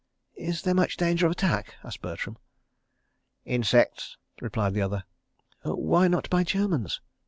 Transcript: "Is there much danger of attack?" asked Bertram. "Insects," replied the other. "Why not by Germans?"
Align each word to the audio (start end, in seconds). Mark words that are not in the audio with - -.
"Is 0.33 0.63
there 0.63 0.73
much 0.73 0.97
danger 0.97 1.27
of 1.27 1.31
attack?" 1.31 1.75
asked 1.83 2.01
Bertram. 2.01 2.39
"Insects," 3.45 4.17
replied 4.41 4.73
the 4.73 4.81
other. 4.81 5.03
"Why 5.61 6.07
not 6.07 6.27
by 6.31 6.43
Germans?" 6.43 7.01